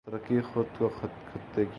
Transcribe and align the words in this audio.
ترکی 0.07 0.41
خود 0.41 0.65
کو 0.77 0.89
خطے 0.89 1.65
کی 1.65 1.69